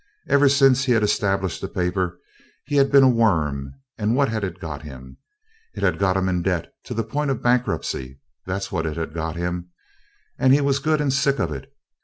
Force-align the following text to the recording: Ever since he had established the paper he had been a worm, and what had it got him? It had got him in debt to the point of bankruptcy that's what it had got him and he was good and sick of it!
Ever 0.27 0.49
since 0.49 0.85
he 0.85 0.93
had 0.93 1.03
established 1.03 1.61
the 1.61 1.67
paper 1.67 2.17
he 2.65 2.77
had 2.77 2.91
been 2.91 3.03
a 3.03 3.07
worm, 3.07 3.75
and 3.99 4.15
what 4.15 4.29
had 4.29 4.43
it 4.43 4.59
got 4.59 4.81
him? 4.81 5.17
It 5.75 5.83
had 5.83 5.99
got 5.99 6.17
him 6.17 6.27
in 6.27 6.41
debt 6.41 6.73
to 6.85 6.95
the 6.95 7.03
point 7.03 7.29
of 7.29 7.43
bankruptcy 7.43 8.19
that's 8.43 8.71
what 8.71 8.87
it 8.87 8.97
had 8.97 9.13
got 9.13 9.35
him 9.35 9.69
and 10.39 10.53
he 10.53 10.61
was 10.61 10.79
good 10.79 11.01
and 11.01 11.13
sick 11.13 11.37
of 11.37 11.51
it! 11.51 11.71